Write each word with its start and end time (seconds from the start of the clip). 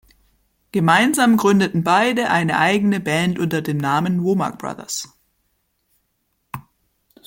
Gemeinsam 0.71 1.37
gründeten 1.37 1.83
beide 1.83 2.31
eine 2.31 2.57
eigene 2.57 2.99
Band 2.99 3.37
unter 3.37 3.61
dem 3.61 3.77
Namen 3.77 4.23
"Womack 4.23 4.57
Brothers". 4.57 5.07